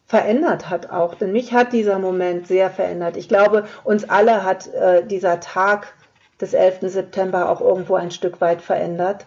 verändert 0.07 0.71
hat 0.71 0.89
auch. 0.89 1.13
Denn 1.13 1.33
mich 1.33 1.53
hat 1.53 1.71
dieser 1.71 1.99
Moment 1.99 2.47
sehr 2.47 2.71
verändert. 2.71 3.15
Ich 3.15 3.29
glaube, 3.29 3.67
uns 3.83 4.09
alle 4.09 4.43
hat 4.43 4.73
äh, 4.73 5.05
dieser 5.05 5.39
Tag 5.39 5.93
des 6.41 6.53
11. 6.53 6.91
September 6.91 7.49
auch 7.49 7.61
irgendwo 7.61 7.95
ein 7.95 8.11
Stück 8.11 8.41
weit 8.41 8.61
verändert. 8.61 9.25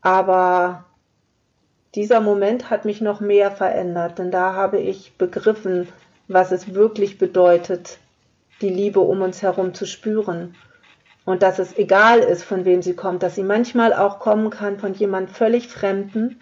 Aber 0.00 0.84
dieser 1.94 2.20
Moment 2.20 2.70
hat 2.70 2.84
mich 2.84 3.00
noch 3.00 3.20
mehr 3.20 3.50
verändert, 3.50 4.18
denn 4.18 4.30
da 4.30 4.54
habe 4.54 4.78
ich 4.78 5.16
begriffen, 5.18 5.88
was 6.28 6.52
es 6.52 6.74
wirklich 6.74 7.18
bedeutet, 7.18 7.98
die 8.60 8.70
Liebe 8.70 9.00
um 9.00 9.22
uns 9.22 9.42
herum 9.42 9.74
zu 9.74 9.86
spüren 9.86 10.54
und 11.26 11.42
dass 11.42 11.58
es 11.58 11.76
egal 11.76 12.20
ist, 12.20 12.44
von 12.44 12.64
wem 12.64 12.82
sie 12.82 12.94
kommt, 12.94 13.22
dass 13.22 13.34
sie 13.34 13.42
manchmal 13.42 13.92
auch 13.92 14.20
kommen 14.20 14.48
kann 14.48 14.78
von 14.78 14.94
jemand 14.94 15.28
völlig 15.28 15.68
Fremden, 15.68 16.40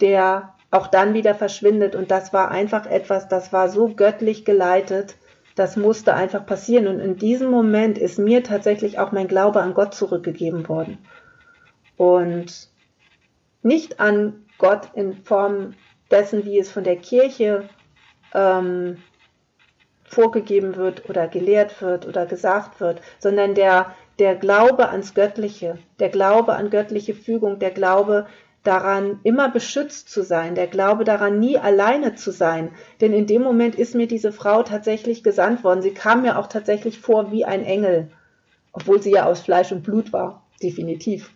der 0.00 0.54
auch 0.70 0.86
dann 0.86 1.12
wieder 1.12 1.34
verschwindet. 1.34 1.94
Und 1.94 2.10
das 2.10 2.32
war 2.32 2.50
einfach 2.50 2.86
etwas, 2.86 3.28
das 3.28 3.52
war 3.52 3.68
so 3.68 3.88
göttlich 3.88 4.46
geleitet, 4.46 5.16
das 5.60 5.76
musste 5.76 6.14
einfach 6.14 6.46
passieren. 6.46 6.86
Und 6.88 7.00
in 7.00 7.16
diesem 7.16 7.50
Moment 7.50 7.98
ist 7.98 8.18
mir 8.18 8.42
tatsächlich 8.42 8.98
auch 8.98 9.12
mein 9.12 9.28
Glaube 9.28 9.60
an 9.60 9.74
Gott 9.74 9.94
zurückgegeben 9.94 10.66
worden. 10.68 10.96
Und 11.98 12.68
nicht 13.62 14.00
an 14.00 14.46
Gott 14.56 14.88
in 14.94 15.12
Form 15.22 15.74
dessen, 16.10 16.46
wie 16.46 16.58
es 16.58 16.70
von 16.72 16.82
der 16.82 16.96
Kirche 16.96 17.68
ähm, 18.32 18.96
vorgegeben 20.04 20.76
wird 20.76 21.10
oder 21.10 21.28
gelehrt 21.28 21.82
wird 21.82 22.08
oder 22.08 22.24
gesagt 22.24 22.80
wird, 22.80 23.02
sondern 23.18 23.54
der, 23.54 23.94
der 24.18 24.36
Glaube 24.36 24.88
ans 24.88 25.12
Göttliche, 25.12 25.76
der 25.98 26.08
Glaube 26.08 26.54
an 26.54 26.70
göttliche 26.70 27.12
Fügung, 27.12 27.58
der 27.58 27.70
Glaube 27.70 28.26
daran, 28.62 29.20
immer 29.22 29.48
beschützt 29.50 30.10
zu 30.10 30.22
sein, 30.22 30.54
der 30.54 30.66
Glaube 30.66 31.04
daran, 31.04 31.38
nie 31.38 31.58
alleine 31.58 32.14
zu 32.14 32.30
sein. 32.30 32.70
Denn 33.00 33.12
in 33.12 33.26
dem 33.26 33.42
Moment 33.42 33.74
ist 33.74 33.94
mir 33.94 34.06
diese 34.06 34.32
Frau 34.32 34.62
tatsächlich 34.62 35.22
gesandt 35.22 35.64
worden. 35.64 35.82
Sie 35.82 35.94
kam 35.94 36.22
mir 36.22 36.38
auch 36.38 36.46
tatsächlich 36.46 37.00
vor 37.00 37.32
wie 37.32 37.44
ein 37.44 37.64
Engel, 37.64 38.10
obwohl 38.72 39.00
sie 39.02 39.12
ja 39.12 39.24
aus 39.24 39.40
Fleisch 39.40 39.72
und 39.72 39.82
Blut 39.82 40.12
war, 40.12 40.46
definitiv. 40.62 41.30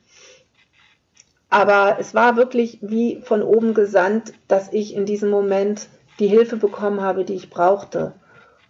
Aber 1.48 1.98
es 2.00 2.14
war 2.14 2.36
wirklich 2.36 2.78
wie 2.82 3.20
von 3.22 3.42
oben 3.42 3.74
gesandt, 3.74 4.34
dass 4.48 4.72
ich 4.72 4.94
in 4.94 5.06
diesem 5.06 5.30
Moment 5.30 5.88
die 6.18 6.26
Hilfe 6.26 6.56
bekommen 6.56 7.00
habe, 7.00 7.24
die 7.24 7.34
ich 7.34 7.48
brauchte. 7.48 8.12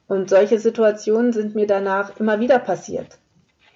Und 0.06 0.28
solche 0.28 0.58
Situationen 0.58 1.32
sind 1.32 1.54
mir 1.54 1.66
danach 1.66 2.20
immer 2.20 2.40
wieder 2.40 2.58
passiert. 2.58 3.18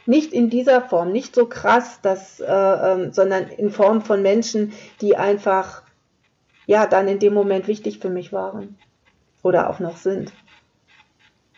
Nicht 0.08 0.32
in 0.32 0.48
dieser 0.48 0.80
Form, 0.80 1.12
nicht 1.12 1.34
so 1.34 1.44
krass, 1.44 2.00
dass, 2.00 2.40
äh, 2.40 2.46
ähm, 2.46 3.12
sondern 3.12 3.48
in 3.48 3.70
Form 3.70 4.00
von 4.00 4.22
Menschen, 4.22 4.72
die 5.02 5.18
einfach 5.18 5.82
ja 6.64 6.86
dann 6.86 7.08
in 7.08 7.18
dem 7.18 7.34
Moment 7.34 7.68
wichtig 7.68 7.98
für 7.98 8.08
mich 8.08 8.32
waren 8.32 8.78
oder 9.42 9.68
auch 9.68 9.80
noch 9.80 9.98
sind. 9.98 10.32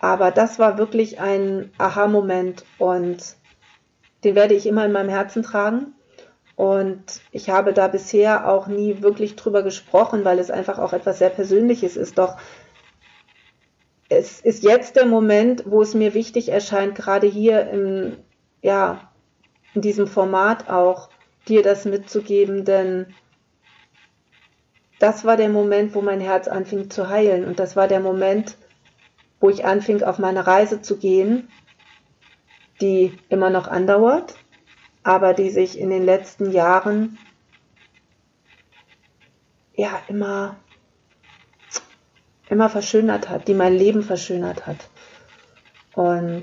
Aber 0.01 0.33
das 0.33 0.59
war 0.59 0.79
wirklich 0.79 1.21
ein 1.21 1.71
Aha-Moment 1.79 2.65
und 2.79 3.37
den 4.25 4.35
werde 4.35 4.55
ich 4.55 4.67
immer 4.67 4.85
in 4.85 4.91
meinem 4.91 5.11
Herzen 5.11 5.45
tragen. 5.45 5.95
Und 6.57 7.21
ich 7.31 7.51
habe 7.51 7.73
da 7.73 7.87
bisher 7.87 8.49
auch 8.49 8.67
nie 8.67 9.01
wirklich 9.01 9.37
drüber 9.37 9.63
gesprochen, 9.63 10.25
weil 10.25 10.41
es 10.41 10.51
einfach 10.51 10.81
auch 10.81 10.93
etwas 10.93 11.21
sehr 11.21 11.31
Persönliches 11.31 11.97
ist. 11.97 12.19
Doch 12.19 12.37
es 14.09 14.41
ist 14.41 14.65
jetzt 14.65 14.97
der 14.97 15.07
Moment, 15.07 15.63
wo 15.67 15.83
es 15.83 15.95
mir 15.95 16.15
wichtig 16.15 16.49
erscheint, 16.49 16.97
gerade 16.97 17.29
hier 17.29 17.71
im, 17.71 18.17
ja, 18.63 19.11
in 19.75 19.83
diesem 19.83 20.07
Format 20.07 20.69
auch, 20.69 21.09
dir 21.49 21.63
das 21.63 21.85
mitzugeben, 21.85 22.65
denn 22.65 23.15
das 24.99 25.25
war 25.25 25.37
der 25.37 25.49
Moment, 25.49 25.95
wo 25.95 26.03
mein 26.03 26.21
Herz 26.21 26.49
anfing 26.49 26.91
zu 26.91 27.09
heilen 27.09 27.45
und 27.47 27.59
das 27.59 27.77
war 27.77 27.89
der 27.89 28.01
Moment, 28.01 28.57
wo 29.41 29.49
ich 29.49 29.65
anfing, 29.65 30.03
auf 30.03 30.19
meine 30.19 30.47
Reise 30.47 30.83
zu 30.83 30.99
gehen, 30.99 31.49
die 32.81 33.19
immer 33.31 33.49
noch 33.49 33.69
andauert, 33.69 34.35
aber 35.03 35.33
die 35.33 35.51
sich 35.51 35.79
in 35.79 35.89
den 35.89 36.05
letzten 36.05 36.51
Jahren 36.51 37.19
ja 39.75 40.03
immer 40.09 40.57
immer 42.51 42.69
verschönert 42.69 43.29
hat, 43.29 43.49
die 43.49 43.55
mein 43.55 43.75
Leben 43.75 44.03
verschönert 44.03 44.67
hat. 44.67 44.91
Und 45.95 46.43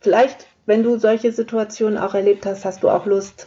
vielleicht, 0.00 0.46
wenn 0.66 0.82
du 0.82 0.98
solche 0.98 1.32
Situationen 1.32 1.98
auch 1.98 2.14
erlebt 2.14 2.46
hast, 2.46 2.64
hast 2.64 2.82
du 2.82 2.88
auch 2.88 3.06
Lust, 3.06 3.46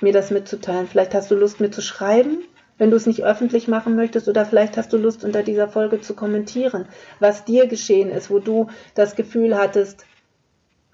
mir 0.00 0.12
das 0.12 0.30
mitzuteilen. 0.30 0.86
Vielleicht 0.86 1.14
hast 1.14 1.30
du 1.30 1.34
Lust, 1.34 1.60
mir 1.60 1.70
zu 1.70 1.80
schreiben, 1.80 2.44
wenn 2.76 2.90
du 2.90 2.96
es 2.96 3.06
nicht 3.06 3.24
öffentlich 3.24 3.66
machen 3.66 3.96
möchtest, 3.96 4.28
oder 4.28 4.44
vielleicht 4.44 4.76
hast 4.76 4.92
du 4.92 4.96
Lust, 4.96 5.24
unter 5.24 5.42
dieser 5.42 5.68
Folge 5.68 6.00
zu 6.00 6.14
kommentieren, 6.14 6.86
was 7.18 7.44
dir 7.44 7.66
geschehen 7.66 8.10
ist, 8.10 8.30
wo 8.30 8.38
du 8.38 8.68
das 8.94 9.16
Gefühl 9.16 9.56
hattest, 9.56 10.06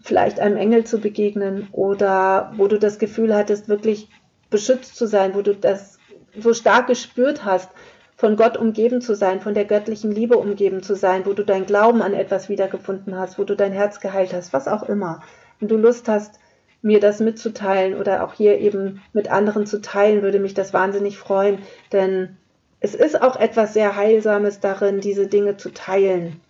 vielleicht 0.02 0.38
einem 0.38 0.56
Engel 0.56 0.84
zu 0.84 0.98
begegnen 0.98 1.68
oder 1.72 2.52
wo 2.56 2.68
du 2.68 2.78
das 2.78 2.98
Gefühl 2.98 3.34
hattest, 3.34 3.68
wirklich 3.68 4.08
beschützt 4.50 4.96
zu 4.96 5.06
sein, 5.06 5.34
wo 5.34 5.42
du 5.42 5.54
das 5.54 5.98
so 6.38 6.52
stark 6.52 6.86
gespürt 6.86 7.44
hast, 7.44 7.70
von 8.16 8.36
Gott 8.36 8.56
umgeben 8.56 9.00
zu 9.00 9.14
sein, 9.14 9.40
von 9.40 9.54
der 9.54 9.64
göttlichen 9.64 10.12
Liebe 10.12 10.36
umgeben 10.36 10.82
zu 10.82 10.94
sein, 10.94 11.26
wo 11.26 11.32
du 11.32 11.44
dein 11.44 11.66
Glauben 11.66 12.02
an 12.02 12.14
etwas 12.14 12.48
wiedergefunden 12.48 13.16
hast, 13.16 13.38
wo 13.38 13.44
du 13.44 13.56
dein 13.56 13.72
Herz 13.72 14.00
geheilt 14.00 14.32
hast, 14.32 14.52
was 14.52 14.68
auch 14.68 14.84
immer. 14.84 15.22
Wenn 15.58 15.68
du 15.68 15.76
Lust 15.76 16.08
hast, 16.08 16.38
mir 16.82 17.00
das 17.00 17.18
mitzuteilen 17.20 17.98
oder 17.98 18.22
auch 18.22 18.34
hier 18.34 18.58
eben 18.58 19.00
mit 19.12 19.30
anderen 19.30 19.66
zu 19.66 19.80
teilen, 19.80 20.22
würde 20.22 20.38
mich 20.38 20.52
das 20.54 20.74
wahnsinnig 20.74 21.18
freuen, 21.18 21.58
denn 21.92 22.36
es 22.80 22.94
ist 22.94 23.20
auch 23.22 23.36
etwas 23.36 23.72
sehr 23.72 23.96
Heilsames 23.96 24.60
darin, 24.60 25.00
diese 25.00 25.26
Dinge 25.26 25.56
zu 25.56 25.70
teilen. 25.70 26.40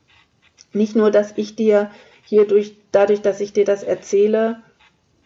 Nicht 0.73 0.97
nur, 0.97 1.13
dass 1.13 1.35
ich 1.37 1.55
dir 1.55 1.91
hier 2.25 2.49
durch, 2.49 2.77
dadurch, 2.91 3.23
dass 3.23 3.41
ich 3.41 3.53
dir 3.53 3.65
das 3.65 3.85
erzähle, 3.85 4.61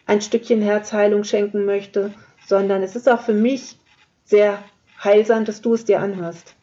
ein 0.05 0.21
Stückchen 0.21 0.61
Herzheilung 0.61 1.23
schenken 1.23 1.65
möchte, 1.65 2.13
sondern 2.45 2.83
es 2.83 2.95
ist 2.95 3.09
auch 3.09 3.21
für 3.21 3.33
mich 3.33 3.77
sehr 4.25 4.59
heilsam, 5.03 5.45
dass 5.45 5.61
du 5.61 5.73
es 5.73 5.85
dir 5.85 5.99
anhörst. 5.99 6.55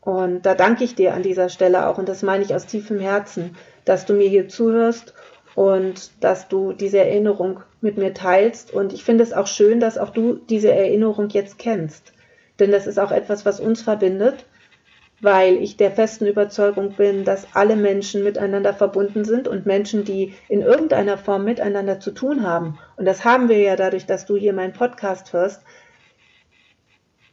Und 0.00 0.46
da 0.46 0.54
danke 0.54 0.84
ich 0.84 0.94
dir 0.94 1.14
an 1.14 1.22
dieser 1.22 1.48
Stelle 1.48 1.86
auch, 1.86 1.98
und 1.98 2.08
das 2.08 2.22
meine 2.22 2.42
ich 2.44 2.54
aus 2.54 2.66
tiefem 2.66 2.98
Herzen, 2.98 3.56
dass 3.84 4.06
du 4.06 4.14
mir 4.14 4.28
hier 4.28 4.48
zuhörst 4.48 5.14
und 5.54 6.10
dass 6.20 6.48
du 6.48 6.72
diese 6.72 6.98
Erinnerung 6.98 7.60
mit 7.80 7.98
mir 7.98 8.14
teilst. 8.14 8.72
Und 8.72 8.92
ich 8.92 9.04
finde 9.04 9.22
es 9.22 9.32
auch 9.32 9.46
schön, 9.46 9.80
dass 9.80 9.98
auch 9.98 10.10
du 10.10 10.34
diese 10.34 10.72
Erinnerung 10.72 11.28
jetzt 11.28 11.58
kennst. 11.58 12.12
Denn 12.58 12.70
das 12.72 12.86
ist 12.86 12.98
auch 12.98 13.12
etwas, 13.12 13.44
was 13.44 13.60
uns 13.60 13.82
verbindet. 13.82 14.44
weil 15.22 15.62
ich 15.62 15.76
der 15.76 15.92
festen 15.92 16.26
Überzeugung 16.26 16.94
bin, 16.96 17.24
dass 17.24 17.46
alle 17.54 17.76
Menschen 17.76 18.24
miteinander 18.24 18.74
verbunden 18.74 19.24
sind 19.24 19.46
und 19.46 19.66
Menschen, 19.66 20.04
die 20.04 20.34
in 20.48 20.62
irgendeiner 20.62 21.16
Form 21.16 21.44
miteinander 21.44 22.00
zu 22.00 22.10
tun 22.10 22.42
haben, 22.42 22.78
und 22.96 23.04
das 23.06 23.24
haben 23.24 23.48
wir 23.48 23.58
ja 23.58 23.76
dadurch, 23.76 24.04
dass 24.04 24.26
du 24.26 24.36
hier 24.36 24.52
meinen 24.52 24.72
Podcast 24.72 25.32
hörst, 25.32 25.62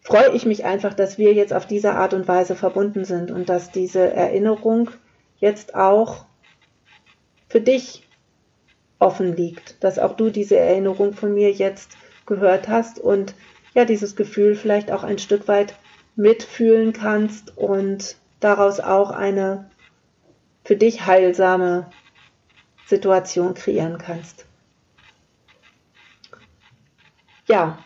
freue 0.10 0.32
ich 0.32 0.48
mich 0.48 0.66
einfach, 0.66 0.96
dass 0.96 1.20
wir 1.20 1.34
jetzt 1.34 1.54
auf 1.54 1.68
diese 1.68 1.94
Art 1.94 2.16
und 2.16 2.28
Weise 2.28 2.56
verbunden 2.56 3.06
sind 3.06 3.30
und 3.30 3.48
dass 3.48 3.70
diese 3.70 4.12
Erinnerung 4.12 4.90
jetzt 5.38 5.76
auch 5.76 6.26
für 7.48 7.62
dich 7.62 8.08
offen 8.98 9.36
liegt, 9.36 9.84
dass 9.84 10.00
auch 10.00 10.18
du 10.18 10.32
diese 10.32 10.58
Erinnerung 10.58 11.14
von 11.14 11.36
mir 11.36 11.52
jetzt 11.52 11.96
gehört 12.26 12.68
hast 12.68 12.98
und 12.98 13.36
ja, 13.76 13.86
dieses 13.86 14.16
Gefühl 14.16 14.56
vielleicht 14.56 14.92
auch 14.92 15.04
ein 15.04 15.20
Stück 15.20 15.48
weit 15.48 15.76
mitfühlen 16.16 16.92
kannst 16.92 17.56
und 17.56 18.16
daraus 18.40 18.80
auch 18.80 19.12
eine 19.12 19.70
für 20.64 20.76
dich 20.76 21.06
heilsame 21.06 21.86
Situation 22.88 23.54
kreieren 23.54 24.00
kannst. 24.00 24.48
Ja, 27.48 27.78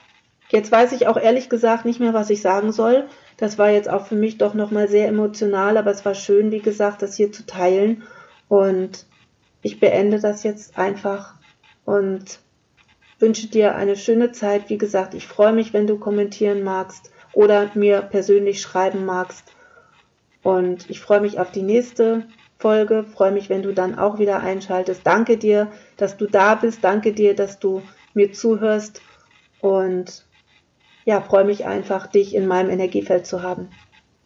jetzt 0.53 0.72
weiß 0.72 0.91
ich 0.91 1.07
auch 1.07 1.17
ehrlich 1.17 1.50
gesagt 1.50 1.83
nicht 1.83 2.00
mehr, 2.00 2.13
was 2.13 2.29
ich 2.29 2.41
sagen 2.41 2.72
soll. 2.72 3.07
Das 3.38 3.57
war 3.57 3.72
jetzt 3.72 3.89
auch 3.89 4.05
für 4.05 4.15
mich 4.15 4.38
doch 4.38 4.53
nochmal 4.53 4.88
sehr 4.88 5.07
emotional, 5.07 5.77
aber 5.77 5.89
es 5.89 6.05
war 6.05 6.13
schön, 6.13 6.51
wie 6.51 6.62
gesagt, 6.62 7.01
das 7.01 7.17
hier 7.17 7.31
zu 7.31 7.45
teilen. 7.45 8.03
Und 8.48 9.07
ich 9.63 9.79
beende 9.79 10.19
das 10.19 10.43
jetzt 10.43 10.77
einfach 10.77 11.33
und 11.86 12.39
wünsche 13.17 13.48
dir 13.48 13.75
eine 13.75 13.95
schöne 13.95 14.31
Zeit. 14.31 14.69
Wie 14.69 14.77
gesagt, 14.77 15.15
ich 15.15 15.25
freue 15.25 15.53
mich, 15.53 15.74
wenn 15.74 15.88
du 15.88 15.98
kommentieren 15.98 16.63
magst 16.63 17.12
oder 17.33 17.72
mir 17.74 18.03
persönlich 18.03 18.62
schreiben 18.62 19.05
magst. 19.05 19.55
Und 20.43 20.88
ich 20.88 21.00
freue 21.00 21.22
mich 21.22 21.39
auf 21.39 21.51
die 21.51 21.63
nächste 21.63 22.27
Folge, 22.60 23.03
freue 23.03 23.31
mich, 23.31 23.50
wenn 23.50 23.63
du 23.63 23.74
dann 23.74 23.98
auch 23.98 24.19
wieder 24.19 24.41
einschaltest. 24.41 25.01
Danke 25.03 25.38
dir, 25.38 25.72
dass 25.98 26.15
du 26.15 26.27
da 26.27 26.53
bist. 26.53 26.83
Danke 26.83 27.12
dir, 27.12 27.36
dass 27.36 27.57
du 27.57 27.81
mir 28.13 28.33
zuhörst. 28.33 29.01
Und 29.60 30.25
ja, 31.05 31.22
freue 31.22 31.43
mich 31.45 31.65
einfach, 31.65 32.07
dich 32.07 32.36
in 32.36 32.48
meinem 32.48 32.69
Energiefeld 32.69 33.25
zu 33.25 33.41
haben. 33.41 33.69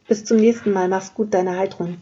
Bis 0.08 0.24
zum 0.26 0.38
nächsten 0.38 0.72
Mal. 0.72 0.88
Mach's 0.88 1.14
gut, 1.14 1.34
deine 1.34 1.58
Heidrun. 1.58 1.98